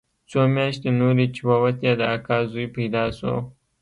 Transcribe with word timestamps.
څو 0.29 0.39
مياشتې 0.55 0.89
نورې 0.99 1.25
چې 1.35 1.41
ووتې 1.49 1.91
د 1.99 2.01
اکا 2.15 2.37
زوى 2.51 2.65
پيدا 2.75 3.03
سو. 3.17 3.33